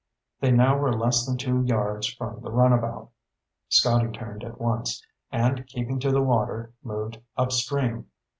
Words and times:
They 0.39 0.49
now 0.49 0.79
were 0.79 0.97
less 0.97 1.27
than 1.27 1.37
two 1.37 1.61
yards 1.61 2.07
from 2.11 2.41
the 2.41 2.49
runabout. 2.51 3.11
Scotty 3.69 4.09
turned 4.09 4.43
at 4.43 4.59
once, 4.59 5.05
and 5.31 5.63
keeping 5.67 5.99
to 5.99 6.09
the 6.11 6.23
water, 6.23 6.73
moved 6.81 7.21
upstream. 7.37 8.07